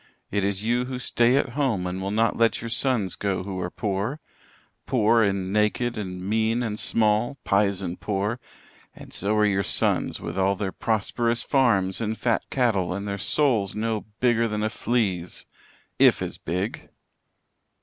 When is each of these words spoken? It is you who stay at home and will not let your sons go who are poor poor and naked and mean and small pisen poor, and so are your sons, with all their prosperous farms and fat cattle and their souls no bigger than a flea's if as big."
It 0.31 0.43
is 0.43 0.63
you 0.63 0.85
who 0.85 0.97
stay 0.97 1.37
at 1.37 1.49
home 1.49 1.85
and 1.85 2.01
will 2.01 2.09
not 2.09 2.35
let 2.35 2.59
your 2.59 2.71
sons 2.71 3.15
go 3.15 3.43
who 3.43 3.59
are 3.59 3.69
poor 3.69 4.19
poor 4.87 5.21
and 5.21 5.53
naked 5.53 5.95
and 5.95 6.27
mean 6.27 6.63
and 6.63 6.79
small 6.79 7.37
pisen 7.45 7.97
poor, 7.97 8.39
and 8.95 9.13
so 9.13 9.35
are 9.35 9.45
your 9.45 9.61
sons, 9.61 10.19
with 10.19 10.39
all 10.39 10.55
their 10.55 10.71
prosperous 10.71 11.43
farms 11.43 12.01
and 12.01 12.17
fat 12.17 12.41
cattle 12.49 12.95
and 12.95 13.07
their 13.07 13.19
souls 13.19 13.75
no 13.75 14.05
bigger 14.19 14.47
than 14.47 14.63
a 14.63 14.71
flea's 14.71 15.45
if 15.99 16.19
as 16.23 16.39
big." 16.39 16.89